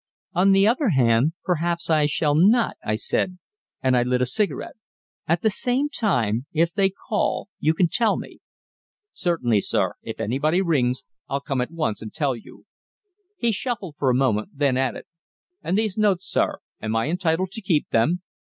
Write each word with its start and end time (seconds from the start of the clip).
"On 0.33 0.51
the 0.51 0.65
other 0.67 0.89
hand, 0.89 1.33
perhaps 1.43 1.87
I 1.87 2.07
shall 2.07 2.33
not," 2.33 2.75
I 2.83 2.95
said, 2.95 3.37
and 3.83 3.95
I 3.95 4.01
lit 4.01 4.19
a 4.19 4.25
cigarette. 4.25 4.75
"At 5.27 5.43
the 5.43 5.51
same 5.51 5.89
time, 5.89 6.47
if 6.53 6.73
they 6.73 6.89
call, 6.89 7.49
you 7.59 7.75
can 7.75 7.87
tell 7.87 8.17
me." 8.17 8.39
"Certainly, 9.13 9.61
sir 9.61 9.93
if 10.01 10.19
anybody 10.19 10.59
rings, 10.59 11.03
I'll 11.29 11.39
come 11.39 11.61
at 11.61 11.69
once 11.69 12.01
and 12.01 12.11
tell 12.11 12.35
you." 12.35 12.65
He 13.37 13.51
shuffled 13.51 13.93
for 13.99 14.09
a 14.09 14.15
moment, 14.15 14.49
then 14.55 14.75
added: 14.75 15.05
"And 15.63 15.77
these 15.77 15.99
notes, 15.99 16.27
sir; 16.27 16.57
am 16.81 16.95
I 16.95 17.07
entitled 17.07 17.51
to 17.51 17.61
keep 17.61 17.87
them?" 17.91 18.23